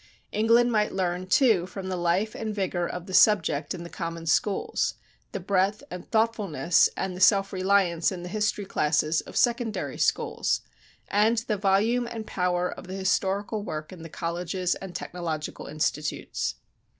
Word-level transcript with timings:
England 0.31 0.71
might 0.71 0.91
learn, 0.91 1.27
too, 1.27 1.67
from 1.67 1.87
the 1.87 1.95
life 1.95 2.33
and 2.33 2.55
vigor 2.55 2.87
of 2.87 3.05
the 3.05 3.13
subject 3.13 3.75
in 3.75 3.83
the 3.83 3.87
common 3.87 4.25
schools, 4.25 4.95
the 5.31 5.39
breadth 5.39 5.83
and 5.91 6.09
thoughtfulness 6.09 6.89
and 6.97 7.15
the 7.15 7.21
self 7.21 7.53
reliance 7.53 8.11
in 8.11 8.23
the 8.23 8.29
history 8.29 8.65
classes 8.65 9.21
of 9.21 9.37
secondary 9.37 9.99
schools, 9.99 10.61
and 11.09 11.37
the 11.47 11.55
volume 11.55 12.07
and 12.07 12.25
power 12.25 12.67
of 12.71 12.87
the 12.87 12.95
historical 12.95 13.61
work 13.61 13.93
in 13.93 14.01
the 14.01 14.09
colleges 14.09 14.73
and 14.73 14.95
technological 14.95 15.67
institutes. 15.67 16.55